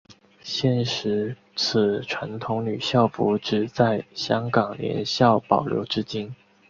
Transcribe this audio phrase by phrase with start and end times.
[0.41, 6.35] 现时此传统女校服只在香港联校保留至今。